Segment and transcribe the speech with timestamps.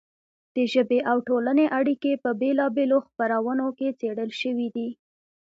[0.55, 4.89] د ژبې او ټولنې اړیکې په بېلا بېلو خپرونو کې څېړل شوې دي.